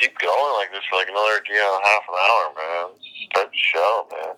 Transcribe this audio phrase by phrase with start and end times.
[0.00, 2.86] keep going like this for like another you know half an hour, man.
[3.30, 4.34] Start the show, man.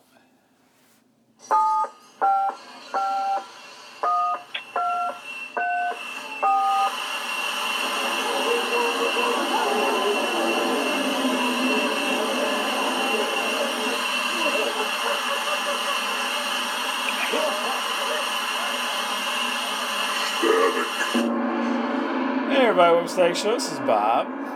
[22.50, 23.54] Hey everybody, to Static Show.
[23.54, 24.49] This is Bob.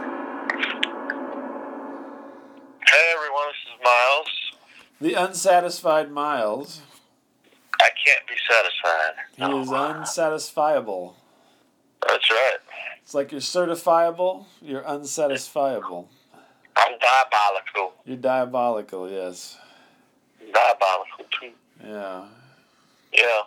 [5.00, 6.80] The unsatisfied Miles.
[7.80, 9.14] I can't be satisfied.
[9.36, 11.14] He is unsatisfiable.
[12.07, 12.57] That's right.
[13.03, 16.07] It's like you're certifiable, you're unsatisfiable.
[16.76, 17.93] I'm diabolical.
[18.04, 19.58] You're diabolical, yes.
[20.40, 21.50] Diabolical too.
[21.84, 22.25] Yeah.
[23.12, 23.40] Yeah.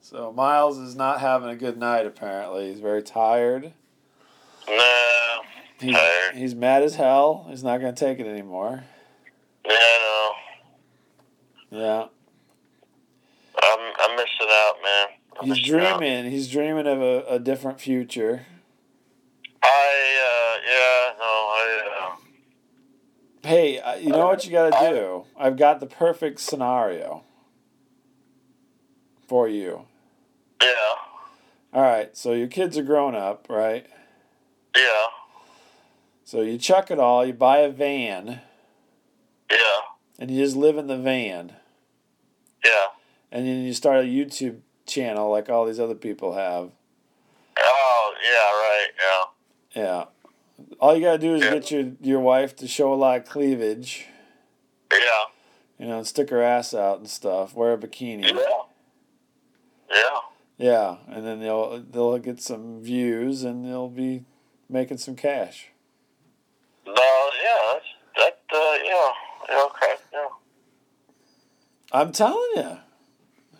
[0.00, 2.70] So Miles is not having a good night apparently.
[2.70, 3.72] He's very tired.
[4.68, 5.40] No.
[5.78, 6.36] He's, Tired.
[6.36, 7.46] he's mad as hell.
[7.50, 8.84] He's not going to take it anymore.
[9.64, 10.15] Yeah, no.
[11.70, 12.06] Yeah.
[13.62, 15.06] I'm I'm missing out, man.
[15.40, 15.98] I'm He's missing out.
[16.00, 16.30] dreaming.
[16.30, 18.46] He's dreaming of a, a different future.
[19.62, 22.16] I uh yeah, no, I uh
[23.48, 25.24] Hey, you know what you got to do?
[25.38, 27.22] I've got the perfect scenario
[29.28, 29.82] for you.
[30.60, 30.94] yeah.
[31.72, 33.86] All right, so your kids are grown up, right?
[34.76, 35.06] Yeah.
[36.24, 38.40] So you chuck it all, you buy a van.
[40.18, 41.52] And you just live in the van.
[42.64, 42.86] Yeah.
[43.30, 46.70] And then you start a YouTube channel like all these other people have.
[47.58, 48.88] Oh, yeah, right,
[49.74, 49.82] yeah.
[49.82, 50.04] Yeah.
[50.80, 51.50] All you got to do is Yeah.
[51.54, 54.06] get your, your wife to show a lot of cleavage,
[54.92, 54.98] Yeah.
[55.78, 58.24] you know, and stick her ass out and stuff, wear a bikini.
[58.32, 58.62] Yeah.
[59.90, 60.20] Yeah.
[60.58, 64.24] Yeah, and then they'll they'll get some views and they'll be
[64.70, 65.68] making some cash.
[66.86, 67.84] No, yeah, that's
[68.16, 69.12] that uh yeah.
[69.50, 70.05] Yeah, okay, yeah.
[71.96, 72.76] I'm telling you.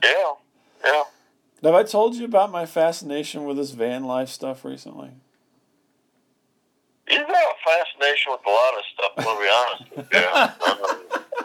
[0.05, 0.33] Yeah.
[0.85, 1.03] Yeah.
[1.63, 5.13] Have I told you about my fascination with this van life stuff recently?
[7.09, 10.19] You have got a fascination with a lot of stuff, gonna be honest with you.
[10.19, 10.51] Um,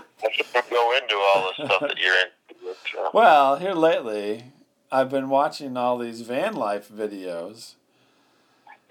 [0.24, 2.76] I shouldn't go into all the stuff that you're into.
[2.94, 4.52] But, uh, Well, here lately,
[4.92, 7.76] I've been watching all these van life videos,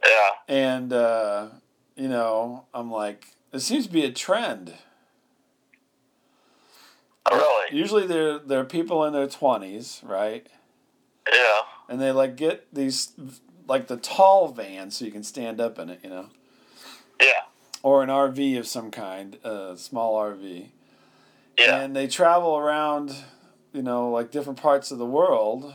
[0.03, 0.31] yeah.
[0.49, 1.49] and uh,
[1.97, 4.73] you know, I'm like, there seems to be a trend.
[7.31, 7.77] Really?
[7.77, 10.47] Usually, they're they're people in their twenties, right?
[11.31, 11.61] Yeah.
[11.89, 13.13] And they like get these
[13.67, 16.27] like the tall van so you can stand up in it, you know.
[17.21, 17.43] Yeah.
[17.83, 20.69] or an RV of some kind, a small RV.
[21.59, 21.81] Yeah.
[21.81, 23.15] And they travel around,
[23.73, 25.75] you know, like different parts of the world.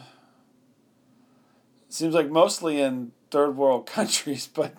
[1.89, 4.75] Seems like mostly in third world countries, but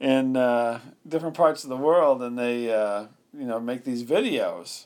[0.00, 3.06] in uh, different parts of the world, and they, uh,
[3.36, 4.84] you know, make these videos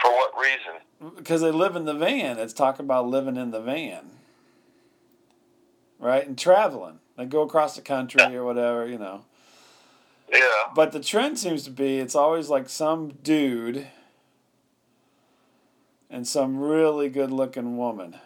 [0.00, 0.82] For what reason?
[1.16, 2.38] because they live in the van.
[2.38, 4.10] It's talking about living in the van,
[5.98, 7.00] right, and traveling.
[7.16, 9.24] They go across the country or whatever, you know.
[10.30, 10.72] Yeah.
[10.74, 13.86] But the trend seems to be it's always like some dude
[16.10, 18.16] and some really good looking woman.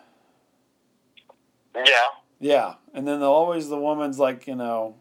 [1.74, 2.08] Yeah.
[2.40, 2.74] Yeah.
[2.94, 4.96] And then always the woman's like, you know,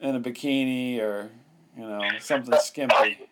[0.00, 1.30] in a bikini or,
[1.76, 3.28] you know, something skimpy.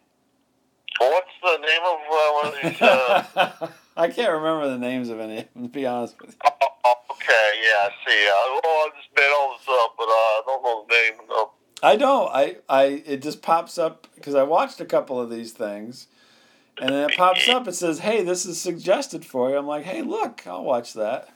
[0.99, 2.83] What's the name of uh, one of these?
[2.83, 6.37] Uh, I can't remember the names of any of them, to be honest with you.
[6.47, 8.27] oh, oh, okay, yeah, I see.
[8.29, 11.29] Uh, oh, I just made all this up, but uh, I don't know the name.
[11.29, 11.51] No.
[11.83, 12.31] I don't.
[12.35, 16.07] I, I it just pops up because I watched a couple of these things,
[16.81, 17.69] and then it pops up.
[17.69, 21.29] It says, "Hey, this is suggested for you." I'm like, "Hey, look, I'll watch that."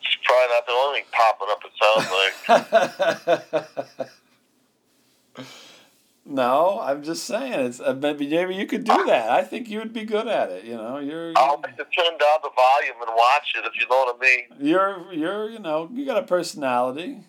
[0.00, 1.64] It's probably not the only thing popping up.
[1.64, 1.72] It
[3.34, 3.70] sounds
[5.36, 5.46] like.
[6.28, 9.30] no, I'm just saying it's uh, maybe maybe you could do that.
[9.30, 10.64] I think you would be good at it.
[10.64, 13.88] You know, you're I'll have to turn down the volume and watch it if you
[13.88, 14.44] know what I mean.
[14.60, 17.20] you're you're you know you got a personality.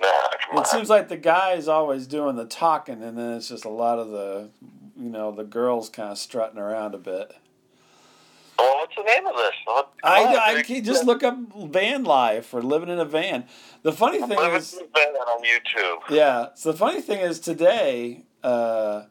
[0.00, 0.08] Nah,
[0.46, 0.62] come on.
[0.62, 3.70] It seems like the guy is always doing the talking, and then it's just a
[3.70, 4.50] lot of the
[4.96, 7.32] you know the girls kind of strutting around a bit.
[8.58, 9.54] Well, what's the name of this?
[9.64, 10.38] What, I, what?
[10.38, 13.44] I just look up van life or living in a van.
[13.82, 15.98] The funny thing Living is, in a van on YouTube.
[16.10, 16.48] yeah.
[16.54, 19.04] So the funny thing is today, uh,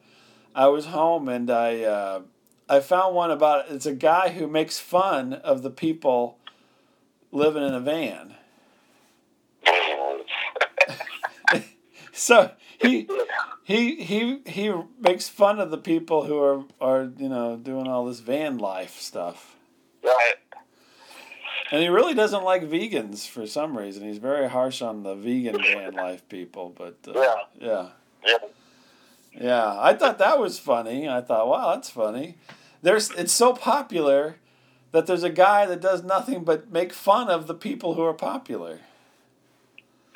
[0.54, 2.22] I was home and I uh,
[2.70, 6.40] I found one about it's a guy who makes fun of the people
[7.32, 8.36] living in a van.
[12.18, 12.52] So
[12.88, 13.08] he
[13.64, 18.06] he he he makes fun of the people who are are you know doing all
[18.06, 19.56] this van life stuff.
[20.04, 20.36] right.
[21.72, 24.08] And he really doesn't like vegans for some reason.
[24.08, 26.74] He's very harsh on the vegan van life people.
[26.78, 27.36] But uh, Yeah.
[27.60, 27.90] yeah,
[28.24, 28.38] Yeah.
[29.32, 29.76] yeah.
[29.80, 31.10] I thought that was funny.
[31.10, 32.38] I thought, wow, that's funny.
[32.84, 34.36] There's it's so popular
[34.92, 38.14] that there's a guy that does nothing but make fun of the people who are
[38.14, 38.74] popular.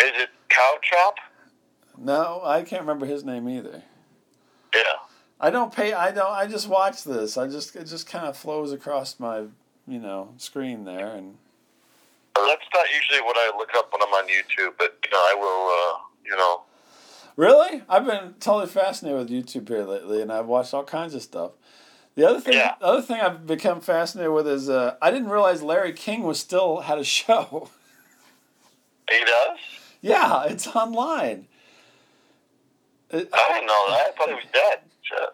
[0.02, 1.16] Is it Cow Chop?
[2.00, 3.84] No, I can't remember his name either.
[4.74, 4.82] Yeah.
[5.40, 5.94] I don't pay.
[5.94, 6.32] I don't.
[6.32, 7.38] I just watch this.
[7.38, 9.46] I just it just kind of flows across my
[9.88, 11.36] you know screen there, and
[12.36, 15.36] That's not usually what I look up when I'm on YouTube, but you know, I
[15.38, 15.96] will.
[15.96, 16.62] Uh, you know,
[17.36, 21.22] really, I've been totally fascinated with YouTube here lately, and I've watched all kinds of
[21.22, 21.52] stuff.
[22.16, 22.76] The other thing, Yeah.
[22.80, 26.40] the other thing I've become fascinated with is uh, I didn't realize Larry King was
[26.40, 27.70] still had a show.
[29.10, 29.58] he does.
[30.02, 31.48] yeah, it's online.
[33.12, 33.32] I didn't
[33.68, 34.08] know that.
[34.08, 34.80] I thought he was dead.
[35.02, 35.30] Shit.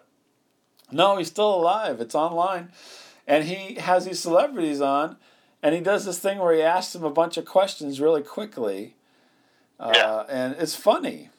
[0.92, 2.00] No, he's still alive.
[2.00, 2.70] It's online.
[3.26, 5.16] And he has these celebrities on,
[5.62, 8.94] and he does this thing where he asks them a bunch of questions really quickly.
[9.80, 10.24] Uh, Yeah.
[10.28, 11.30] And it's funny.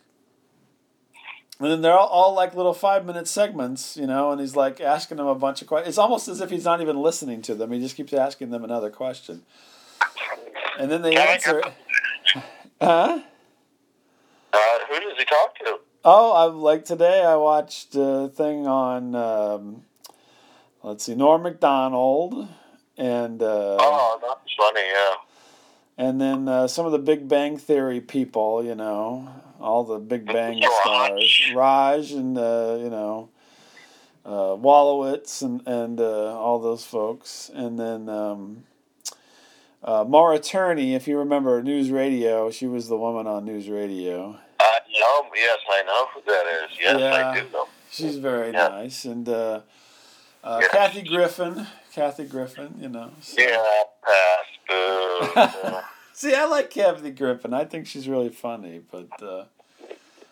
[1.60, 4.80] And then they're all, all like little five minute segments, you know, and he's like
[4.80, 5.90] asking them a bunch of questions.
[5.90, 7.72] It's almost as if he's not even listening to them.
[7.72, 9.42] He just keeps asking them another question.
[10.78, 11.66] And then they answer it.
[12.80, 13.22] Huh?
[14.54, 14.58] Uh,
[14.88, 15.80] who does he talk to?
[16.04, 17.24] Oh, I'm like today.
[17.24, 19.16] I watched a thing on.
[19.16, 19.84] Um,
[20.84, 22.48] let's see, Norm Macdonald,
[22.98, 24.82] and uh, Oh, that's funny.
[24.88, 25.16] Yeah.
[25.98, 28.64] and then uh, some of the Big Bang Theory people.
[28.64, 29.28] You know,
[29.60, 33.30] all the Big Bang stars, Raj, and uh, you know,
[34.26, 38.08] uh, Wolowitz, and and uh, all those folks, and then.
[38.10, 38.64] Um,
[39.84, 44.38] uh, Maura Tierney, if you remember News Radio, she was the woman on News Radio.
[44.98, 46.78] Uh, no, yes, I know who that is.
[46.80, 47.30] Yes, Yeah.
[47.32, 47.68] I do know.
[47.92, 48.68] She's very Yeah.
[48.70, 49.62] nice, and uh,
[50.44, 50.62] uh.
[50.72, 53.12] Kathy Griffin, Kathy Griffin, you know.
[53.22, 53.64] so- Yeah,
[54.04, 54.46] pass.
[54.68, 55.80] Boo.
[56.14, 57.54] See, I like Kathy Griffin.
[57.54, 59.46] I think she's really funny, but uh,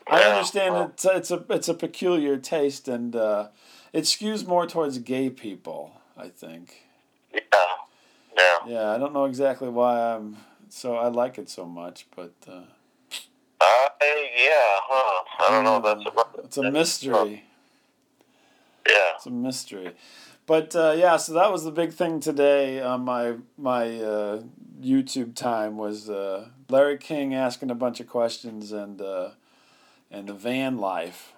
[0.07, 0.83] I understand well.
[0.93, 3.47] it's it's a it's a peculiar taste, and uh,
[3.93, 5.91] it skews more towards gay people.
[6.17, 6.81] I think.
[7.33, 7.41] yeah.
[8.37, 8.57] Yeah.
[8.67, 10.37] Yeah, I don't know exactly why I'm
[10.69, 12.61] so I like it so much, but uh,
[13.65, 13.89] Uh,
[14.37, 15.23] yeah, huh.
[15.39, 15.81] I don't know.
[15.81, 17.43] That's about it's a mystery.
[18.87, 19.15] Yeah.
[19.15, 19.93] It's a mystery.
[20.45, 24.43] But uh, yeah, so that was the big thing today on my my uh,
[24.79, 29.31] YouTube time was uh, Larry King asking a bunch of questions and uh,
[30.11, 31.33] and the van life.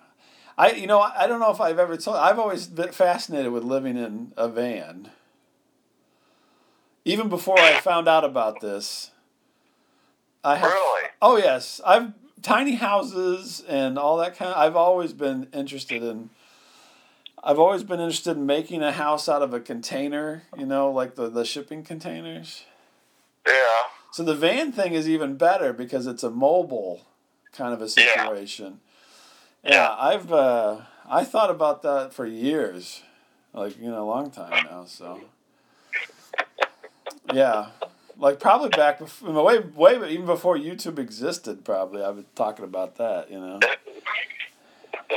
[0.58, 2.18] I you know I, I don't know if I've ever told.
[2.18, 5.12] I've always been fascinated with living in a van.
[7.06, 9.12] Even before I found out about this,
[10.48, 10.72] I have.
[10.72, 11.10] Really?
[11.22, 14.52] Oh yes, I've tiny houses and all that kind.
[14.52, 16.30] Of, I've always been interested in.
[17.44, 20.44] I've always been interested in making a house out of a container.
[20.58, 22.64] You know, like the the shipping containers.
[23.46, 23.84] Yeah.
[24.12, 27.02] So the van thing is even better because it's a mobile
[27.52, 28.80] kind of a situation.
[29.64, 29.96] Yeah, Yeah.
[30.00, 30.78] I've uh,
[31.10, 33.02] I thought about that for years,
[33.54, 34.86] like you know, a long time now.
[34.86, 35.20] So
[37.34, 37.68] yeah,
[38.20, 41.64] like probably back before, way way even before YouTube existed.
[41.64, 43.32] Probably I was talking about that.
[43.32, 43.60] You know,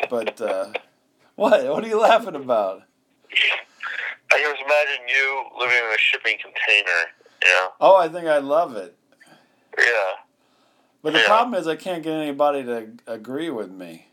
[0.09, 0.73] but uh,
[1.37, 2.83] what what are you laughing about?
[4.33, 7.01] I can just imagine you living in a shipping container.
[7.45, 7.69] Yeah.
[7.81, 8.97] Oh, I think I love it.
[9.79, 9.85] Yeah.
[11.03, 11.27] But the Yeah.
[11.27, 14.07] problem is I can't get anybody to agree with me.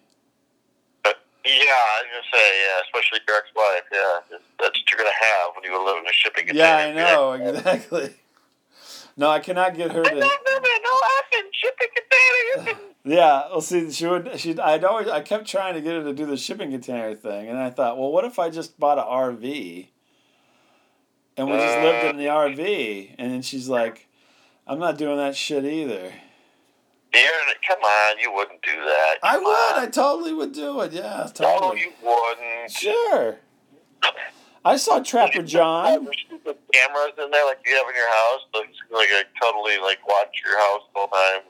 [1.06, 3.84] Yeah, I was gonna say yeah, especially your ex-wife.
[3.92, 6.68] Yeah, that's what you're gonna have when you live in a shipping container.
[6.68, 8.14] Yeah, I know exactly.
[9.18, 10.16] No, I cannot get her No, to.
[10.16, 11.88] no, no, no, I'm in shipping
[12.64, 12.80] container.
[13.08, 14.38] Yeah, well, see, she would.
[14.38, 17.48] She, I'd always, I kept trying to get her to do the shipping container thing,
[17.48, 19.88] and I thought, well, what if I just bought an RV,
[21.38, 24.10] and we just lived in the uh, RV, and then she's like,
[24.68, 26.12] I'm not doing that shit either.
[27.14, 27.32] You're,
[27.66, 29.16] come on, you wouldn't do that.
[29.24, 29.46] I would,
[29.78, 29.84] on.
[29.84, 30.92] I totally would do it.
[30.92, 31.80] Yeah, No, totally.
[31.80, 32.72] you wouldn't.
[32.72, 33.38] Sure.
[34.66, 36.08] I saw Trapper John.
[36.74, 40.30] Cameras in there like you have in your house, it's like I totally like watch
[40.46, 41.42] your house the whole time.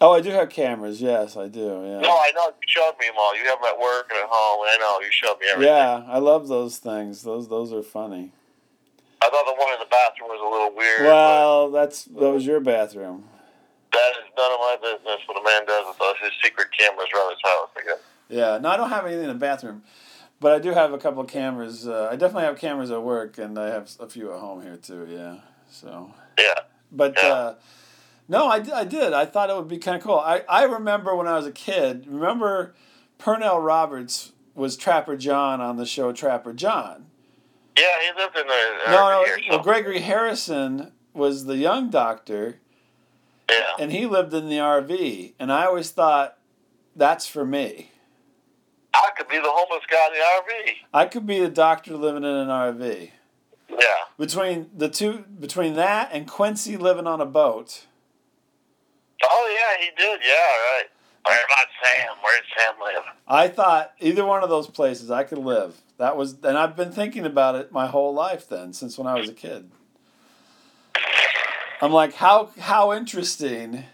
[0.00, 1.02] Oh, I do have cameras.
[1.02, 1.60] Yes, I do.
[1.60, 1.98] Yeah.
[2.00, 3.36] No, I know you showed me them all.
[3.36, 4.64] You have them at work and at home.
[4.68, 5.74] I know you showed me everything.
[5.74, 7.22] Yeah, I love those things.
[7.22, 8.30] Those those are funny.
[9.20, 11.02] I thought the one in the bathroom was a little weird.
[11.02, 13.24] Well, that's that was your bathroom.
[13.92, 15.18] that is none of my business.
[15.26, 17.68] What a man does with those his secret cameras around his house.
[17.76, 17.98] I guess.
[18.28, 19.82] Yeah, no, I don't have anything in the bathroom,
[20.40, 21.86] but I do have a couple of cameras.
[21.86, 24.76] Uh, I definitely have cameras at work, and I have a few at home here
[24.76, 25.06] too.
[25.10, 25.36] Yeah,
[25.70, 26.12] so.
[26.38, 26.54] Yeah.
[26.92, 27.28] But Yeah.
[27.28, 27.54] uh,
[28.28, 29.12] no, I, I did.
[29.12, 30.18] I thought it would be kind of cool.
[30.18, 32.06] I, I remember when I was a kid.
[32.06, 32.74] Remember,
[33.18, 37.06] Pernell Roberts was Trapper John on the show Trapper John.
[37.78, 38.90] Yeah, he lived in the.
[38.92, 39.24] No, no.
[39.26, 39.42] So.
[39.50, 42.58] Well, Gregory Harrison was the young doctor,
[43.50, 43.56] Yeah.
[43.78, 46.36] and he lived in the RV, and I always thought
[46.96, 47.92] that's for me.
[48.98, 50.72] I could be the homeless guy in the RV.
[50.92, 53.10] I could be the doctor living in an RV.
[53.70, 53.76] Yeah.
[54.18, 57.86] Between the two, between that and Quincy living on a boat,
[59.22, 60.20] Oh yeah, he did.
[60.26, 60.84] Yeah, right.
[61.26, 62.16] Where about Sam?
[62.22, 63.04] Where'd Sam live?
[63.26, 65.76] I thought either one of those places I could live.
[65.98, 69.14] That was, and I've been thinking about it my whole life then, since when I
[69.18, 69.70] was a kid.
[71.80, 73.84] I'm like, how how interesting.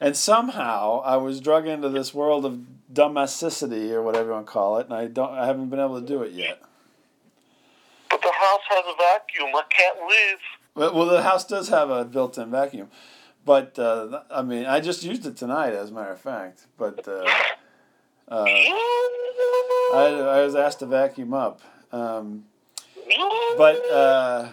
[0.00, 4.52] And somehow I was drug into this world of domesticity or whatever you want to
[4.52, 6.60] call it, and I don't, I haven't been able to do it yet.
[8.10, 9.54] But the house has a vacuum.
[9.54, 10.38] I can't leave.
[10.74, 12.88] Well, well, the house does have a built-in vacuum,
[13.44, 16.66] but uh, I mean, I just used it tonight, as a matter of fact.
[16.76, 17.24] But uh,
[18.28, 21.62] uh, I, I was asked to vacuum up.
[21.92, 22.44] Um,
[23.56, 24.48] but uh,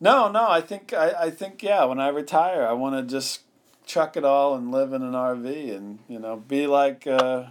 [0.00, 1.84] no, no, I think I, I think yeah.
[1.84, 3.43] When I retire, I want to just
[3.86, 7.44] chuck it all and live in an RV and you know be like uh,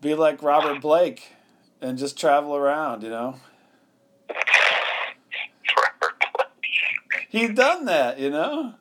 [0.00, 1.32] be like Robert Blake
[1.80, 3.02] and just travel around.
[3.02, 3.36] You know,
[5.74, 6.14] Forever.
[7.28, 8.18] he done that.
[8.18, 8.74] You know.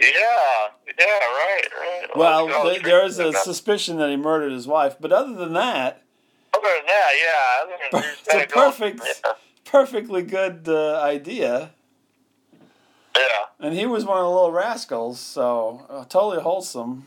[0.00, 0.08] yeah,
[0.98, 2.06] yeah, right, right.
[2.16, 6.02] Well, th- there is a suspicion that he murdered his wife, but other than that,
[6.54, 7.62] Other than that, yeah.
[7.62, 9.32] Other than he's It's a perfect- Yeah.
[9.64, 11.72] perfectly good uh, idea.
[13.64, 17.04] And he was one of the little rascals, so uh, totally wholesome.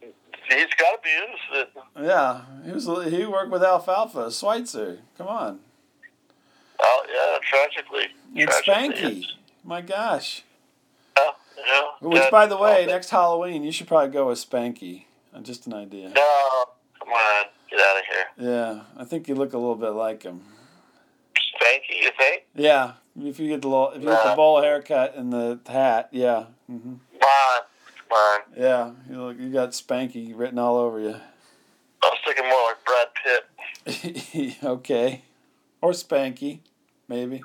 [0.00, 1.70] He's got to be innocent.
[2.00, 2.84] Yeah, he was.
[3.12, 5.00] He worked with Alfalfa Schweitzer.
[5.18, 5.58] Come on,
[6.78, 8.04] Oh, yeah, tragically.
[8.36, 9.18] tragically, Spanky.
[9.18, 9.32] it's-
[9.64, 10.44] My gosh.
[11.16, 11.30] Yeah,
[11.66, 11.82] yeah.
[12.00, 15.06] Which, That- by the way, oh, next Halloween you should probably go with Spanky.
[15.34, 16.10] Uh, Just an idea.
[16.10, 16.64] No,
[17.00, 18.50] come on, get out of here.
[18.52, 20.42] Yeah, I think you look a little bit like him.
[21.34, 22.44] Spanky, you think?
[22.54, 24.36] Yeah, if you get the little, if you get the Nah.
[24.36, 27.62] bowl haircut and the hat, yeah, hmm on,
[28.08, 28.40] come on.
[28.56, 31.16] yeah, you look, you got Spanky written all over you.
[32.02, 35.22] I was thinking more like Brad Pitt okay.
[35.80, 36.60] Or Spanky,
[37.08, 37.42] maybe.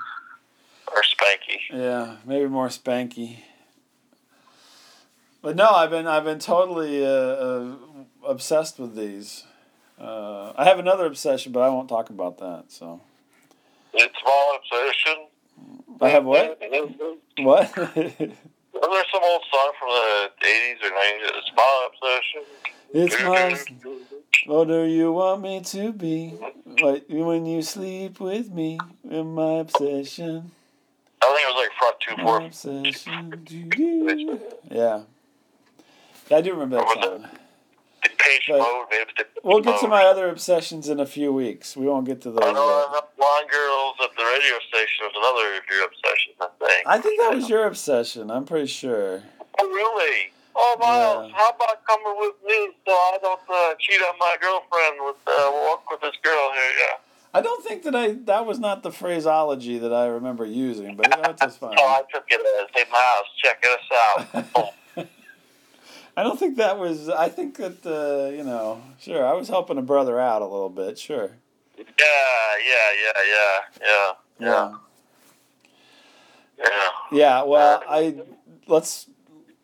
[0.87, 1.59] or Spanky.
[1.71, 3.39] Yeah, maybe more Spanky.
[5.41, 7.75] But no, I've been I've been totally uh, uh,
[8.25, 9.43] obsessed with these.
[9.99, 12.65] Uh, I have another obsession, but I won't talk about that.
[12.69, 13.01] So
[13.93, 15.27] It's my obsession.
[16.01, 16.59] I have what?
[17.39, 17.77] What?
[17.77, 18.17] Wasn't
[18.93, 21.37] there some old song from the 80s or 90s?
[21.37, 22.41] It's small obsession.
[22.93, 23.91] it's my.
[24.47, 26.29] What do you want me to be?
[26.79, 28.79] What when you sleep with me?
[29.09, 30.51] In my obsession.
[31.23, 32.41] I think it was like front two My four.
[32.47, 33.45] obsession.
[34.71, 35.01] Yeah.
[36.29, 37.27] Yeah, I do remember that song.
[38.01, 38.11] But-
[38.49, 38.87] mode.
[39.17, 41.75] Depeche We'll get to my other obsessions in a few weeks.
[41.75, 42.43] We won't get to those.
[42.43, 43.09] I know yet.
[43.17, 46.87] blonde girls at the radio station was another of your obsessions, I think.
[46.87, 48.29] I think that was your obsession.
[48.29, 49.23] I'm pretty sure.
[49.59, 50.31] Oh, really?
[50.55, 51.37] Oh, Miles, Yeah.
[51.37, 55.51] how about coming with me so I don't uh, cheat on my girlfriend with uh,
[55.51, 56.71] walk with this girl here?
[56.79, 56.97] Yeah.
[57.33, 61.09] I don't think that I that was not the phraseology that I remember using, but
[61.23, 61.75] that's just fine.
[61.77, 64.73] Oh, I took it as, hey, Miles, check us out.
[66.15, 67.07] I don't think that was.
[67.09, 69.25] I think that uh, you know, sure.
[69.25, 70.99] I was helping a brother out a little bit.
[70.99, 71.31] Sure.
[71.77, 71.83] yeah,
[72.67, 74.73] yeah, yeah, yeah, yeah, yeah,
[76.59, 76.89] yeah.
[77.11, 77.43] Yeah.
[77.43, 78.21] Well, I
[78.67, 79.07] let's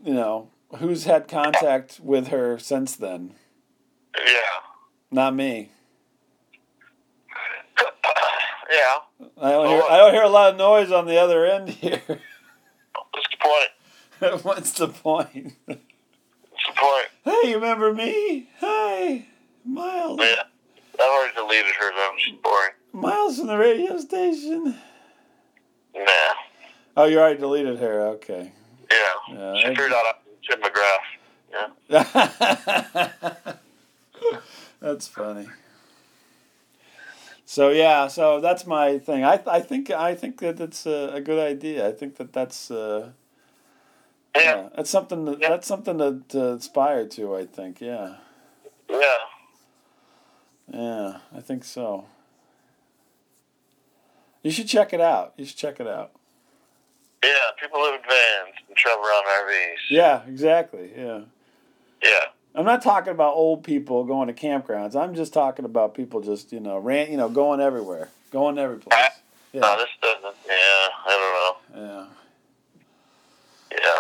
[0.04, 3.34] you know who's had contact with her since then.
[4.16, 4.62] Yeah.
[5.12, 5.72] Not me.
[8.70, 9.28] yeah.
[9.38, 9.84] I don't hear.
[9.90, 12.02] I don't hear a lot of noise on the other end here.
[12.08, 14.44] What's the point?
[14.44, 15.54] What's the point?
[16.78, 17.08] Point?
[17.24, 18.50] Hey, you remember me?
[18.60, 19.26] Hi,
[19.66, 20.20] Miles.
[20.22, 20.44] Yeah.
[21.00, 22.12] I've already deleted her, though.
[22.18, 22.72] She's boring.
[22.94, 24.76] Miles from the radio station.
[25.96, 26.06] Nah.
[26.96, 28.02] Oh, you already deleted her.
[28.10, 28.52] Okay.
[28.92, 28.98] Yeah.
[29.36, 31.06] Yeah, she I- figured out Jim McGrath.
[31.90, 33.54] Yeah.
[34.82, 35.48] that's funny.
[37.46, 39.24] So yeah, so that's my thing.
[39.24, 41.88] I I think I think that it's a, a good idea.
[41.88, 43.12] I think that that's uh,
[44.44, 44.70] Yeah.
[44.76, 45.50] that's something that, Yeah.
[45.50, 47.36] that's something to, to aspire to.
[47.36, 47.82] I think.
[47.82, 48.16] Yeah,
[48.90, 49.18] Yeah.
[50.72, 52.06] yeah, I think so.
[54.44, 55.34] You should check it out.
[55.38, 56.12] You should check it out.
[57.24, 57.34] Yeah.
[57.60, 59.76] People live in vans and travel around RVs.
[59.90, 60.92] Yeah, exactly.
[60.96, 61.22] Yeah.
[62.04, 62.20] Yeah.
[62.56, 64.96] I'm not talking about old people going to campgrounds.
[64.96, 68.78] I'm just talking about people just, you know, ran, you know, going everywhere, going every
[68.78, 68.94] place.
[68.98, 69.10] Ah.
[69.54, 69.76] No, Yeah.
[69.78, 70.36] this doesn't.
[70.46, 70.54] Yeah.
[71.06, 72.08] I don't know.
[73.72, 73.78] Yeah.
[73.80, 74.00] Yeah.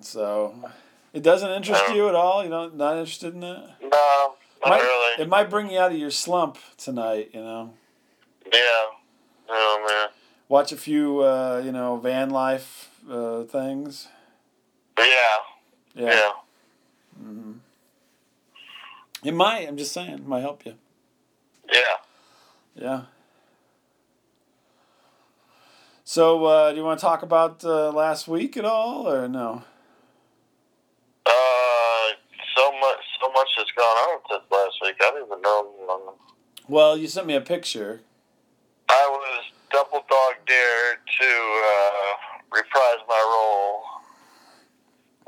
[0.00, 0.70] So,
[1.12, 2.42] it doesn't interest Um, you at all.
[2.44, 3.74] You know, not interested in that.
[3.82, 5.22] No, not Might- really.
[5.22, 7.30] It might bring you out of your slump tonight.
[7.32, 7.74] You know.
[8.52, 8.86] Yeah.
[9.50, 10.08] Oh man.
[10.48, 14.08] watch a few, uh, you know, van life uh, things.
[14.98, 15.04] Yeah,
[15.94, 16.10] Yeah.
[16.10, 16.32] yeah.
[17.18, 17.52] hmm
[19.24, 19.66] It might.
[19.68, 20.10] I'm just saying.
[20.14, 20.74] It might help you.
[21.72, 21.80] yeah.
[22.74, 23.00] Yeah.
[26.04, 29.62] So, uh, do you want to talk about uh, last week at all, or no?
[31.26, 32.08] Uh,
[32.56, 34.96] so much, so much has gone on since last week.
[35.00, 35.74] I don't even know.
[35.90, 36.14] Um,
[36.68, 38.00] Well, you sent me a picture.
[38.90, 41.30] I was double dog dare to
[41.64, 42.12] uh,
[42.52, 43.80] reprise my role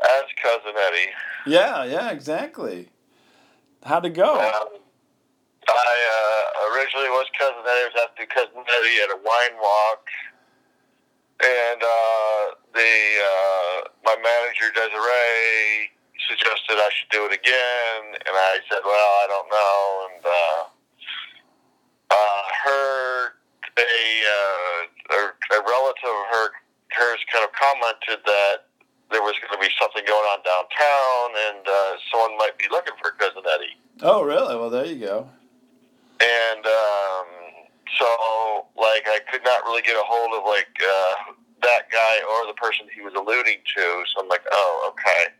[0.05, 1.13] as cousin Eddie.
[1.47, 2.91] Yeah, yeah, exactly.
[3.85, 4.35] How'd it go?
[4.35, 4.69] Um,
[5.69, 7.89] I uh, originally was cousin Eddie.
[7.89, 10.05] I was do cousin Eddie at a wine walk,
[11.41, 12.43] and uh,
[12.75, 12.93] the
[13.25, 15.89] uh, my manager Desiree
[16.29, 20.65] suggested I should do it again, and I said, "Well, I don't know." And uh,
[22.11, 23.33] uh, her
[23.79, 23.83] a,
[24.27, 25.15] uh,
[25.61, 26.47] a relative of her
[26.97, 28.67] hers kind of commented that
[29.13, 32.95] there was going to be something going on downtown, and uh, someone might be looking
[33.03, 33.77] for cousin Eddie.
[34.03, 34.57] Oh, really?
[34.57, 35.29] Well, there you go.
[36.21, 37.27] and um,
[37.99, 38.07] so
[38.77, 42.55] like I could not really get a hold of like uh, that guy or the
[42.55, 44.05] person he was alluding to.
[44.15, 45.33] So I'm like, oh, okay.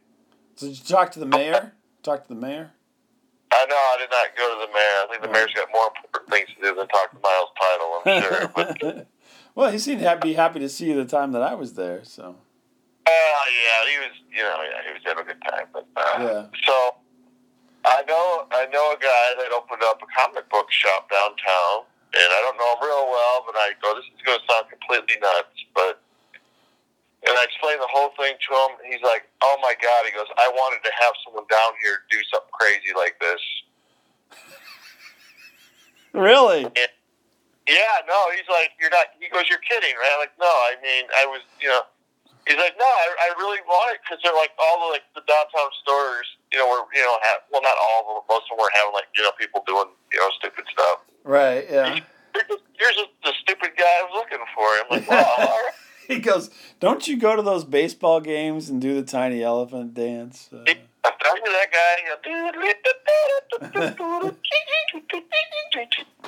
[0.57, 1.73] So, did you talk to the mayor?
[2.03, 2.73] Talk to the mayor?
[3.53, 4.97] I know I did not go to the mayor.
[5.03, 8.03] I think the mayor's got more important things to do than talk to Miles Title.
[8.05, 9.07] I'm sure, but
[9.55, 12.05] well, he seemed to be happy to see you the time that I was there.
[12.05, 12.37] So,
[13.07, 15.67] uh, yeah, he was, you know, yeah, he was having a good time.
[15.73, 16.43] But uh, yeah.
[16.67, 16.95] so
[17.85, 22.29] I know I know a guy that opened up a comic book shop downtown, and
[22.31, 25.17] I don't know him real well, but I go, this is going to sound completely
[25.21, 26.03] nuts, but
[27.27, 28.71] and I explained the whole thing to him.
[28.89, 32.17] He's like, "Oh my god!" He goes, "I wanted to have someone down here do
[32.33, 33.43] something crazy like this."
[36.13, 36.67] Really?
[37.71, 40.75] Yeah, no, he's like, "You're not." He goes, "You're kidding, right?" I'm like, "No, I
[40.83, 41.87] mean, I was, you know."
[42.49, 45.23] He's like, "No, I, I really want it because they're like all the like the
[45.23, 48.51] downtown stores, you know, were you know have well not all of them, but most
[48.51, 52.01] of them were having like you know people doing you know stupid stuff." Right, yeah.
[52.35, 54.65] Here's the stupid guy I was looking for.
[54.65, 55.73] I'm like, well, all right.
[56.09, 60.49] He goes, Don't you go to those baseball games and do the tiny elephant dance?
[60.53, 60.65] Uh,
[61.05, 61.91] I'm talking to that guy.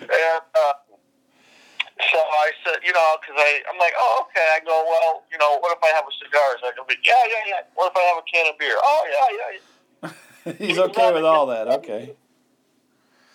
[0.00, 0.72] and uh,
[2.10, 4.46] so I said, you know, because I, I'm like, oh, okay.
[4.56, 6.58] I go, well, you know, what if I have a cigar?
[6.60, 7.60] So I go, yeah, yeah, yeah.
[7.74, 8.76] What if I have a can of beer?
[8.76, 9.50] Oh, yeah, yeah.
[9.52, 10.58] yeah.
[10.66, 11.68] He's okay with all that.
[11.68, 12.14] Okay.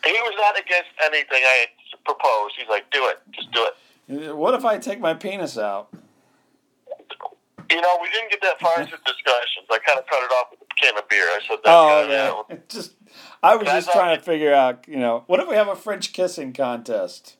[0.03, 1.65] He was not against anything I
[2.05, 2.55] proposed.
[2.57, 3.19] He's like, do it.
[3.31, 4.35] Just do it.
[4.35, 5.89] What if I take my penis out?
[7.69, 9.67] You know, we didn't get that far into discussions.
[9.69, 11.23] I kind of cut it off with a can of beer.
[11.23, 12.57] I said, that's Oh, yeah.
[12.69, 12.93] Just,
[13.43, 16.13] I was just trying to figure out, you know, what if we have a French
[16.13, 17.37] kissing contest?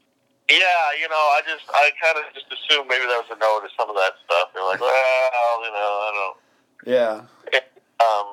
[0.50, 0.56] Yeah,
[1.02, 3.68] you know, I just, I kind of just assumed maybe there was a no to
[3.78, 4.50] some of that stuff.
[4.54, 6.34] They're like, well, you know, I
[6.86, 7.22] Yeah.
[7.52, 7.64] don't.
[8.00, 8.26] Um,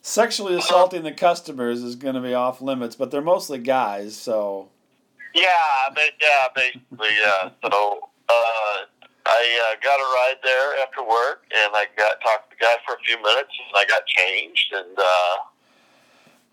[0.00, 4.70] Sexually assaulting the customers is going to be off limits, but they're mostly guys, so.
[5.34, 5.44] yeah,
[5.94, 7.50] but yeah, basically, yeah.
[7.62, 8.76] So, uh,
[9.26, 12.76] I uh, got a ride there after work, and I got talked to the guy
[12.86, 15.36] for a few minutes, and I got changed, and uh,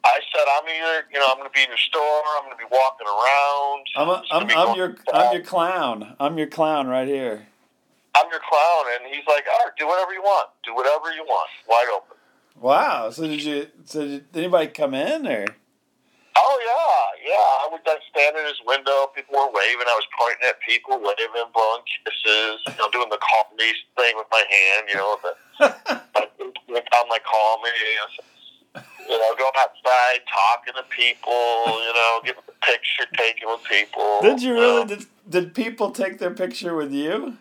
[0.05, 2.55] I said, I'm either, you know, I'm going to be in your store, I'm going
[2.55, 3.83] to be walking around.
[3.97, 6.15] I'm, a, I'm, I'm your I'm your clown.
[6.19, 7.47] I'm your clown right here.
[8.15, 11.25] I'm your clown, and he's like, all right, do whatever you want, do whatever you
[11.25, 12.15] want, wide open.
[12.61, 13.09] Wow.
[13.09, 13.67] So did you?
[13.83, 15.45] So did anybody come in or?
[16.37, 17.63] Oh yeah, yeah.
[17.63, 19.11] I was like standing in his window.
[19.15, 19.87] People were waving.
[19.87, 22.59] I was pointing at people, waving, blowing kisses.
[22.67, 24.87] You know, doing the call me thing with my hand.
[24.87, 25.31] You know, the
[26.71, 27.71] like, I'm like call me.
[27.71, 28.34] You know,
[29.09, 31.81] you know, going outside, talking to people.
[31.81, 34.19] You know, getting a picture taken with people.
[34.21, 34.83] did you really?
[34.83, 34.85] know.
[34.85, 37.38] Did did people take their picture with you?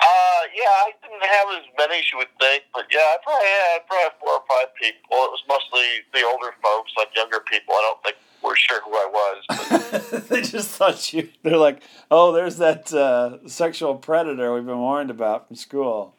[0.00, 3.46] Uh, yeah, I didn't have as many as you would think, but yeah, I probably
[3.46, 5.22] had probably four or five people.
[5.22, 7.74] It was mostly the older folks, like younger people.
[7.74, 10.10] I don't think were sure who I was.
[10.10, 11.30] But they just thought you.
[11.42, 16.14] They're like, oh, there's that uh, sexual predator we've been warned about from school.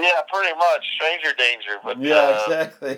[0.00, 1.76] Yeah, pretty much stranger danger.
[1.84, 2.96] But Yeah, uh, exactly.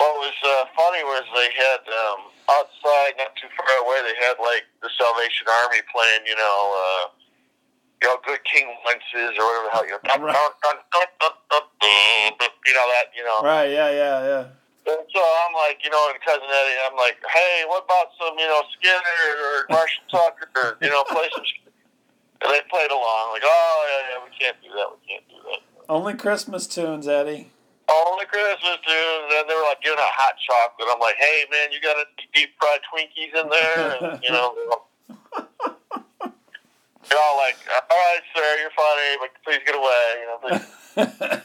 [0.00, 4.36] what was uh, funny was they had um, outside, not too far away, they had
[4.40, 7.04] like the Salvation Army playing, you know, uh,
[8.02, 10.36] you know, Good King Wences or whatever the hell you know, Right.
[12.66, 13.40] you know that, you know.
[13.42, 13.70] right?
[13.70, 14.44] Yeah, yeah, yeah.
[14.86, 18.38] And so I'm like, you know, and cousin Eddie, I'm like, hey, what about some,
[18.38, 21.44] you know, Skynyrd or Marshall Tucker, or, you know, play some.
[22.44, 25.36] And they played along, like, oh yeah, yeah, we can't do that, we can't do
[25.48, 25.60] that.
[25.88, 27.50] Only Christmas tunes, Eddie.
[27.90, 29.24] Only Christmas, tunes.
[29.24, 30.88] And then they were like giving out hot chocolate.
[30.92, 33.96] I'm like, hey, man, you got any deep fried Twinkies in there?
[33.96, 34.56] And, you know,
[37.08, 40.04] they're all like, all right, sir, you're funny, but please get away.
[40.20, 40.40] You know,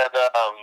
[0.00, 0.56] and um,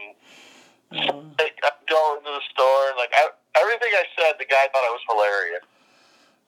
[1.37, 3.29] like, I go into the store and like I,
[3.61, 5.65] everything I said, the guy thought I was hilarious.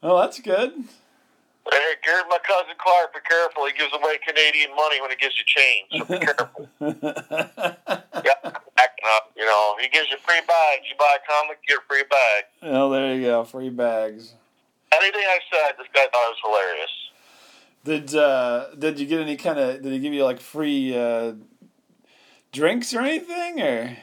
[0.02, 0.74] oh, that's good.
[1.72, 3.66] Hey, Gary, my cousin Clark, be careful.
[3.68, 5.88] He gives away Canadian money when he gives you change.
[5.92, 6.70] So be careful.
[6.82, 8.40] yeah,
[8.76, 9.32] backing up.
[9.36, 10.84] You know, he gives you free bags.
[10.90, 12.44] You buy a comic, you get a free bag.
[12.64, 13.44] oh, there you go.
[13.44, 14.34] Free bags.
[14.92, 16.92] Anything I said, this guy thought it was hilarious.
[17.86, 19.82] Did uh, did you get any kind of?
[19.82, 21.34] Did he give you like free uh,
[22.52, 23.62] drinks or anything?
[23.62, 23.98] Or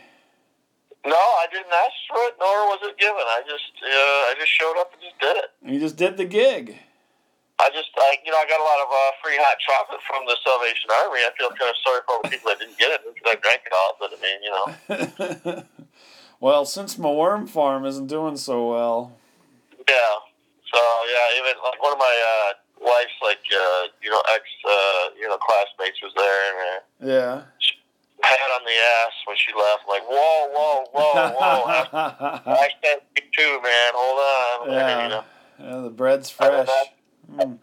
[1.04, 3.16] No, I didn't ask for it, nor was it given.
[3.18, 5.50] I just, uh, I just showed up and just did it.
[5.72, 6.76] you just did the gig?
[7.58, 10.26] I just, I, you know, I got a lot of uh, free hot chocolate from
[10.28, 11.20] the Salvation Army.
[11.24, 13.36] I feel kind of sorry for all the people that didn't get it because I
[13.40, 13.96] drank it all.
[13.96, 15.62] But I mean, you know,
[16.40, 19.16] well, since my worm farm isn't doing so well.
[19.88, 20.14] yeah.
[20.68, 22.52] So yeah, even like one of my uh,
[22.84, 26.58] wife's like, uh, you know, ex, uh, you know, classmates was there and.
[26.60, 27.42] Uh, Yeah.
[28.20, 29.88] pat on the ass when she left.
[29.88, 32.52] Like, whoa, whoa, whoa, whoa!
[32.52, 33.92] I said you too, man.
[33.94, 34.74] Hold on.
[34.74, 35.02] Yeah.
[35.04, 35.24] You know.
[35.58, 36.68] yeah, the bread's fresh.
[37.32, 37.58] Mm.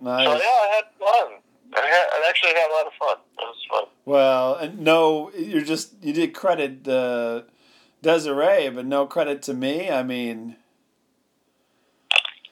[0.00, 1.38] So yeah, I had fun.
[1.74, 3.16] I, had, I actually had a lot of fun.
[3.38, 3.84] It was fun.
[4.04, 7.42] Well, and no, you're just you did credit uh,
[8.02, 9.90] Desiree, but no credit to me.
[9.90, 10.56] I mean,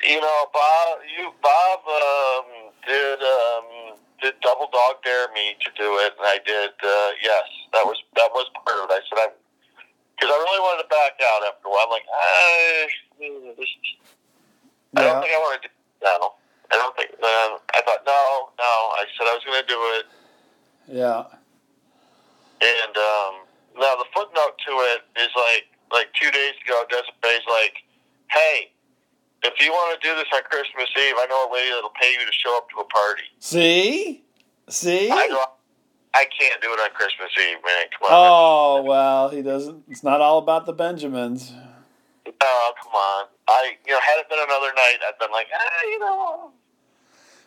[0.07, 0.99] You know, Bob.
[1.18, 6.38] You Bob um, did um, did double dog dare me to do it, and I
[6.44, 6.70] did.
[6.83, 8.94] Uh, yes, that was that was part of it.
[8.94, 9.29] I said I
[10.16, 11.85] because I really wanted to back out after a while.
[11.85, 12.88] I'm like, I,
[13.20, 13.68] this,
[14.96, 16.33] I don't yeah, think I want to do it now.
[16.72, 17.11] I don't think.
[17.20, 18.72] Um, I thought no, no.
[18.96, 20.05] I said I was going to do it.
[20.88, 21.22] yeah,
[22.64, 23.35] And um,
[23.79, 27.85] now the footnote to it is like like two days ago, Desiree's like,
[28.33, 28.72] "Hey,
[29.44, 30.42] if you want to do this on
[31.08, 34.24] Eve, I know a lady that'll pay you to show up to a party." See,
[34.68, 35.10] see.
[35.10, 35.46] I
[36.14, 37.86] "I can't do it on Christmas Eve, man.
[37.92, 39.84] Come on." Oh well, he doesn't.
[39.88, 41.52] It's not all about the Benjamins.
[42.26, 43.26] Oh come on.
[43.48, 46.50] I you know had it been another night, I'd been like, ah, you know.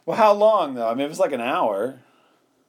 [0.05, 0.87] Well, how long though?
[0.87, 1.99] I mean, it was like an hour.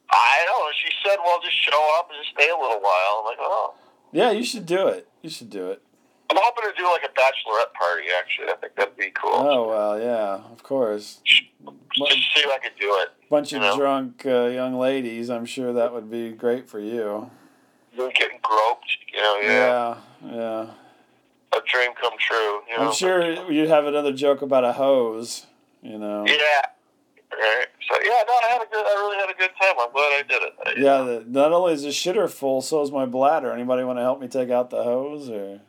[0.09, 0.71] I don't know.
[0.75, 3.73] She said, "Well, just show up and just stay a little while." I'm like, "Oh."
[4.11, 5.07] Yeah, you should do it.
[5.21, 5.81] You should do it.
[6.31, 8.07] I'm hoping to do like a bachelorette party.
[8.17, 9.33] Actually, I think that'd be cool.
[9.33, 11.19] Oh well, yeah, of course.
[11.25, 11.41] Just
[11.93, 13.09] see if I could do it.
[13.29, 13.75] Bunch of know?
[13.75, 15.29] drunk uh, young ladies.
[15.29, 17.29] I'm sure that would be great for you.
[17.93, 19.39] You're getting groped, you know.
[19.43, 19.97] Yeah.
[20.23, 20.67] Yeah, yeah.
[21.51, 22.61] a dream come true.
[22.69, 22.87] You know?
[22.87, 25.47] I'm sure you'd have another joke about a hose.
[25.83, 26.23] You know.
[26.25, 26.61] Yeah.
[27.33, 27.67] Right.
[27.89, 28.85] So yeah, no, I had a good.
[28.85, 29.75] I really had a good time.
[29.79, 30.53] I'm glad I did it.
[30.65, 33.51] I, Yeah, the, not only is the shitter full, so is my bladder.
[33.51, 35.29] Anybody want to help me take out the hose?
[35.29, 35.59] Or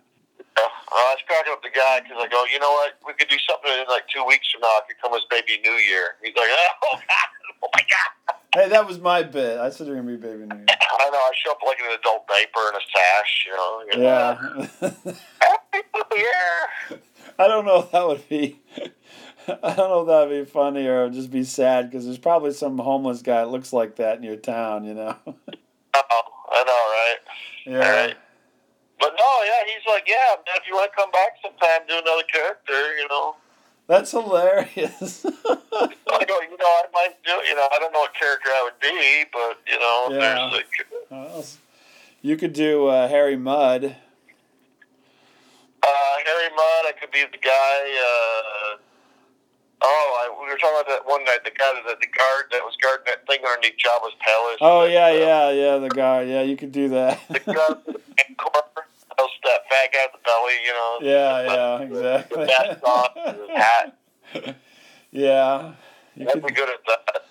[0.57, 2.95] Uh, I was cracking up the guy because I go, you know what?
[3.07, 4.77] We could do something in like two weeks from now.
[4.85, 6.17] It could come as baby New Year.
[6.23, 6.49] He's like,
[6.83, 7.29] oh god,
[7.65, 8.37] oh my god.
[8.55, 9.59] hey, that was my bit.
[9.59, 10.57] I said you're gonna be baby new.
[10.57, 10.67] Year.
[10.69, 11.17] I know.
[11.19, 13.47] I show up like in an adult diaper and a sash.
[13.47, 13.83] You know.
[13.93, 15.12] you know, Yeah.
[15.41, 17.01] Happy New Year.
[17.38, 18.61] I don't know if that would be.
[19.49, 22.53] I don't know if that would be funny or just be sad because there's probably
[22.53, 24.85] some homeless guy that looks like that in your town.
[24.85, 25.17] You know.
[25.95, 27.17] Oh, I know, right?
[27.67, 28.05] yeah.
[28.07, 28.17] Right.
[29.03, 31.95] But no, yeah, he's like, yeah, man, if you want to come back sometime, do
[31.99, 33.35] another character, you know.
[33.88, 35.27] That's hilarious.
[35.27, 38.62] I go, you know, I might do, you know, I don't know what character I
[38.62, 40.19] would be, but you know, Yeah.
[40.21, 40.67] there's like,
[41.11, 41.45] Well,
[42.23, 43.85] you could do uh, Harry Mudd.
[43.85, 43.88] uh,
[46.25, 47.51] Harry Mudd, I could be the guy.
[48.07, 48.77] Uh,
[49.83, 51.43] oh, I, we were talking about that one night.
[51.43, 54.59] The guy that the guard that was guarding that thing underneath Jabba's palace.
[54.61, 55.79] Oh yeah, uh, yeah, yeah.
[55.79, 56.23] The guy.
[56.23, 57.19] Yeah, you could do that.
[57.29, 57.79] The guard,
[59.18, 60.98] Rancor, that was that fat guy at the belly, you know.
[61.03, 62.46] yeah, yeah, exactly.
[62.46, 64.57] vest on, his hat.
[65.11, 65.72] yeah.
[66.14, 67.22] You could, be good at that.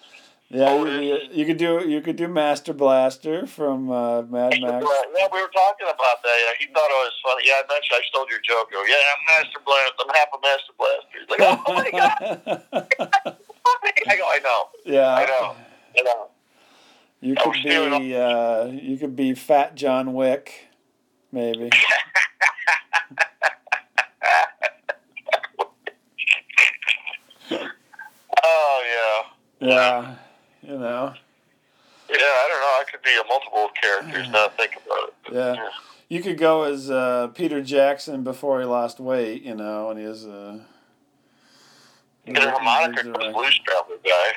[0.50, 4.62] yeah, you, you could do you could do Master Blaster from uh, Mad Max.
[4.62, 6.38] Yeah, we were talking about that.
[6.40, 7.44] Yeah, he thought it was funny.
[7.46, 8.72] Yeah, I mentioned I stole your joke.
[8.72, 9.94] Go, yeah, I'm Master Blaster.
[10.00, 11.18] I'm half a Master Blaster.
[11.20, 13.38] He's like, oh my god.
[14.08, 15.56] I go, I know, yeah, I know,
[15.98, 16.28] I know.
[17.22, 20.71] You could be uh, you could be Fat John Wick,
[21.32, 21.70] maybe.
[28.44, 29.24] Oh
[29.62, 30.16] yeah, Yeah,
[30.62, 31.14] you know.
[32.10, 32.16] yeah.
[32.16, 32.80] I don't know.
[32.80, 34.30] I could be a multiple characters.
[34.30, 35.34] Now I think about it.
[35.34, 35.70] Yeah.
[36.10, 40.06] You could go as uh, Peter Jackson before he lost weight, you know, and he
[40.06, 40.60] was uh,
[42.26, 44.34] Get a harmonica for the blues traveler guy.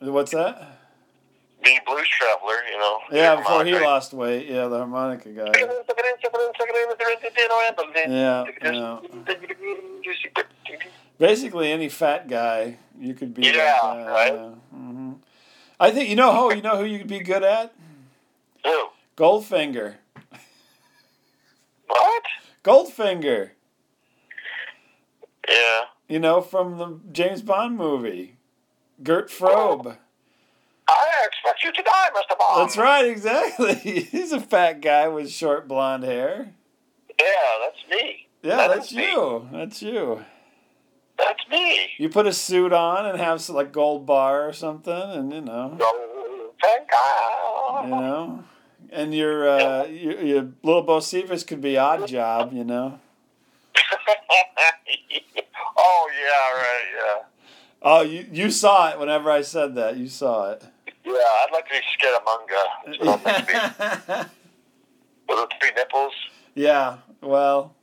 [0.00, 0.75] What's that?
[1.62, 2.98] The blues traveler, you know.
[3.10, 4.48] Yeah, before he lost weight.
[4.48, 5.52] Yeah, the harmonica guy.
[8.06, 9.00] Yeah, yeah.
[11.18, 13.42] Basically, any fat guy you could be.
[13.42, 14.34] Yeah, guy, right?
[14.34, 14.48] yeah.
[14.70, 15.12] hmm
[15.78, 17.74] I think you know who you know who you could be good at.
[18.64, 18.88] Who?
[19.16, 19.96] Goldfinger.
[21.86, 22.22] What?
[22.64, 23.50] Goldfinger.
[25.48, 25.80] Yeah.
[26.08, 28.36] You know from the James Bond movie.
[29.02, 29.86] Gert Frobe.
[29.86, 29.96] I
[31.46, 32.38] expect you to die, Mr.
[32.38, 32.60] Bond.
[32.62, 33.74] That's right, exactly.
[34.10, 36.52] He's a fat guy with short blonde hair.
[37.18, 37.24] Yeah,
[37.64, 38.28] that's me.
[38.42, 39.10] Yeah, That that's is me.
[39.10, 39.48] you.
[39.52, 40.24] That's you.
[41.18, 41.88] That's me.
[41.98, 45.40] You put a suit on and have some, like gold bar or something, and you
[45.40, 45.78] know,
[46.62, 46.88] Thank
[47.84, 48.44] you know,
[48.90, 52.98] and your uh, your, your little Bocephus could be Oddjob, you know.
[55.78, 57.22] oh, yeah, right, yeah.
[57.82, 59.96] Oh, you you saw it whenever I said that.
[59.96, 60.64] You saw it.
[61.06, 62.62] Yeah, I'd like to be Scaramanga.
[62.86, 63.52] That's what I'd like to
[64.26, 64.30] be.
[65.28, 66.12] With the three nipples.
[66.54, 66.98] yeah.
[67.22, 67.74] Well,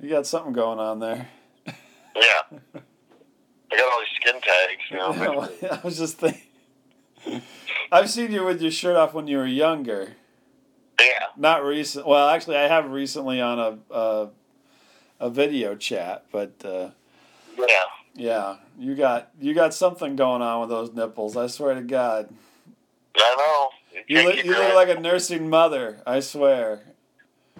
[0.00, 1.28] you got something going on there.
[1.66, 1.72] Yeah.
[3.72, 5.48] I got all these skin tags, you know.
[5.76, 6.40] I was just thinking.
[7.90, 10.14] I've seen you with your shirt off when you were younger.
[11.00, 11.26] yeah.
[11.36, 12.06] Not recent.
[12.06, 14.28] Well, actually, I have recently on a a,
[15.20, 16.90] a video chat, but uh,
[17.58, 17.66] Yeah.
[18.14, 21.36] Yeah, you got you got something going on with those nipples.
[21.36, 22.28] I swear to God,
[23.16, 24.02] I know.
[24.06, 26.00] you look you look like a nursing mother.
[26.06, 26.82] I swear.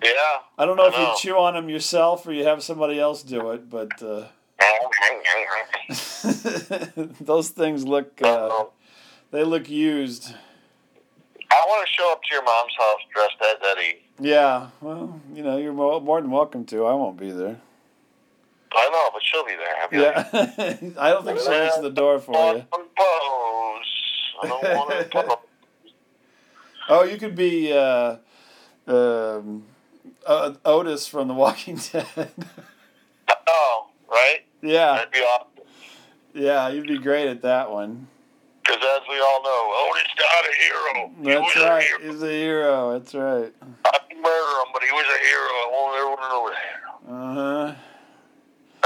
[0.03, 0.11] Yeah.
[0.59, 3.23] I don't know I if you chew on them yourself or you have somebody else
[3.23, 4.27] do it, but uh,
[7.21, 8.64] those things look uh,
[9.31, 10.35] they look used.
[11.51, 14.01] I want to show up to your mom's house dressed as Eddie.
[14.21, 16.85] Yeah, well, you know, you're more than welcome to.
[16.87, 17.61] I won't be there.
[18.77, 20.01] I know, but she'll be there.
[20.01, 22.65] Yeah, I don't think she'll answer the door for you.
[22.71, 23.93] "Want to pose.
[24.43, 25.39] I don't want to.
[26.87, 28.17] Oh, you could be uh,
[28.87, 29.65] um,
[30.27, 32.31] uh, Otis from The Walking Dead.
[33.49, 34.41] Oh, right?
[34.61, 35.49] yeah, That'd be awesome.
[36.35, 38.07] yeah, you'd be great at that one.
[38.63, 41.11] Because as we all know, Otis not a hero.
[41.23, 41.83] He That's a right.
[41.85, 42.13] hero.
[42.13, 42.93] He's a hero.
[42.99, 43.53] That's right.
[43.87, 45.49] I can murder him, but he was a hero.
[45.49, 47.13] I won't ever know that.
[47.15, 47.75] Uh huh.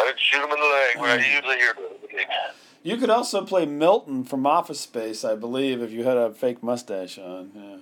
[0.09, 1.75] I shoot him in the leg, but he was a hero.
[2.83, 6.63] You could also play Milton from Office Space, I believe, if you had a fake
[6.63, 7.51] mustache on.
[7.55, 7.77] Yeah.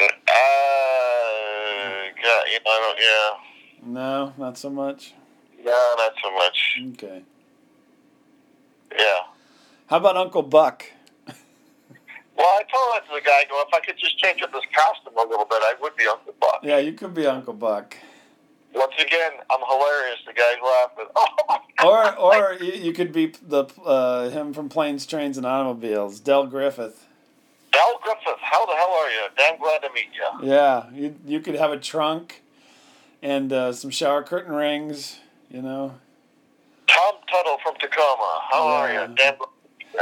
[0.00, 0.06] Uh,
[2.22, 3.38] God, you know, I yeah.
[3.82, 5.14] No, not so much.
[5.64, 6.80] No, not so much.
[6.92, 7.22] Okay.
[8.96, 9.18] Yeah.
[9.86, 10.84] How about Uncle Buck?
[11.26, 14.62] Well, I told that to the guy, go, if I could just change up this
[14.72, 16.60] costume a little bit, I would be Uncle Buck.
[16.62, 17.96] Yeah, you could be Uncle Buck.
[18.78, 20.18] Once again, I'm hilarious.
[20.26, 21.06] The guy's laughing.
[21.80, 26.46] Oh, Or or you, could be the uh, him from Planes, Trains, and Automobiles, Del
[26.46, 27.06] Griffith.
[27.72, 29.20] Al Griffith, how the hell are you?
[29.36, 30.48] Damn glad to meet you.
[30.48, 32.42] Yeah, you you could have a trunk
[33.22, 35.20] and uh, some shower curtain rings.
[35.48, 35.94] You know.
[36.88, 39.14] Tom Tuttle from Tacoma, how are you?
[39.14, 40.00] Damn glad to meet you.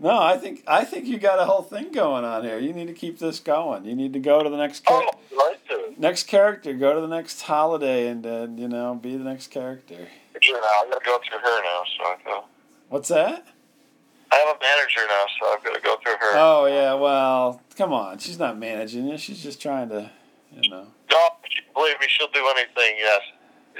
[0.00, 2.58] No, I think I think you got a whole thing going on here.
[2.58, 3.84] You need to keep this going.
[3.84, 5.55] You need to go to the next Oh, right.
[5.98, 6.74] Next character.
[6.74, 10.08] Go to the next holiday and uh, you know be the next character.
[10.42, 12.44] You know, I gotta go through her now, so I go.
[12.88, 13.46] What's that?
[14.30, 16.32] I have a manager now, so I've got to go through her.
[16.34, 18.18] Oh yeah, well, come on.
[18.18, 19.16] She's not managing you.
[19.18, 20.10] She's just trying to,
[20.52, 20.86] you know.
[21.10, 21.28] No,
[21.74, 22.96] believe me, she'll do anything.
[22.98, 23.20] Yes,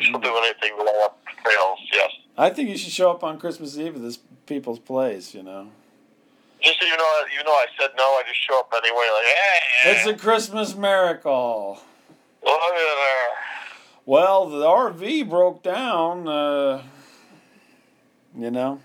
[0.00, 1.78] she'll do anything without fails.
[1.92, 2.10] Yes.
[2.38, 5.34] I think you should show up on Christmas Eve at this people's place.
[5.34, 5.68] You know.
[6.62, 9.06] Just so you know, even though I said no, I just show up anyway.
[9.12, 11.80] Like, hey, It's a Christmas miracle.
[12.46, 13.28] Look at her.
[14.04, 16.28] Well, the RV broke down.
[16.28, 16.82] Uh,
[18.38, 18.80] you know.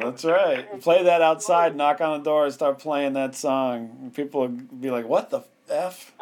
[0.00, 0.80] That's right.
[0.80, 1.74] Play that outside.
[1.76, 4.12] Knock on the door and start playing that song.
[4.14, 6.12] People would be like, "What the f?"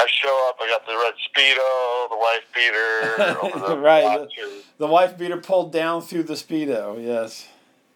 [0.00, 0.56] I show up.
[0.60, 4.04] I got the red speedo, the wife beater, over the Right.
[4.04, 4.62] boxers.
[4.78, 7.04] The wife beater pulled down through the speedo.
[7.04, 7.48] Yes.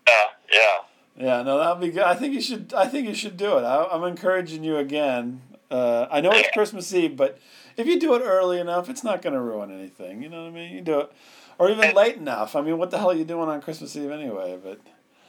[0.09, 0.15] Yeah,
[0.53, 0.82] yeah.
[1.23, 1.43] Yeah.
[1.43, 2.03] No, that'll be good.
[2.03, 2.75] I think you should.
[2.75, 3.63] I think you should do it.
[3.63, 5.41] I, I'm encouraging you again.
[5.71, 7.39] Uh, I know it's Christmas Eve, but
[7.79, 10.23] if you do it early enough, it's not going to ruin anything.
[10.23, 10.73] You know what I mean?
[10.73, 11.13] You do it,
[11.59, 12.55] or even late enough.
[12.55, 14.59] I mean, what the hell are you doing on Christmas Eve anyway?
[14.63, 14.81] But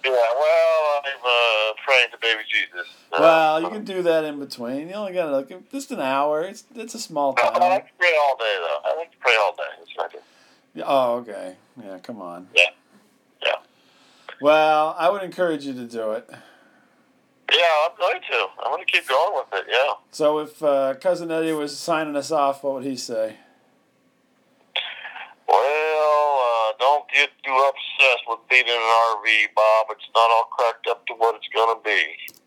[0.04, 2.92] Yeah, well, I'm uh, praying to baby Jesus.
[3.12, 4.90] Uh, well, you can do that in between.
[4.90, 6.42] You only got like just an hour.
[6.42, 8.90] It's it's a small No, I like to pray all day, though.
[8.90, 9.64] I like to pray all day.
[9.82, 10.18] It's I.
[10.74, 11.56] Yeah, Oh, okay.
[11.82, 12.50] Yeah, come on.
[12.56, 12.64] Yeah.
[14.44, 16.30] Well, I would encourage you to do it.
[16.30, 18.46] Yeah, I'm going to.
[18.62, 19.94] I'm going to keep going with it, yeah.
[20.12, 23.38] So if uh, cousin Eddie was signing us off, what would he say?
[25.48, 29.86] Well, uh, don't get too obsessed with being in an RV, Bob.
[29.92, 32.43] It's not all cracked up to what it's going to be.